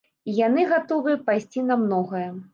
І 0.31 0.37
яны 0.37 0.63
гатовыя 0.71 1.21
пайсці 1.29 1.67
на 1.69 1.79
многае. 1.85 2.25